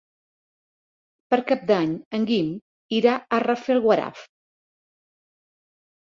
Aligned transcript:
Per 1.33 1.37
Cap 1.49 1.65
d'Any 1.71 1.91
en 2.19 2.23
Guim 2.31 2.47
irà 2.99 3.13
a 3.21 3.39
Rafelguaraf. 3.43 4.23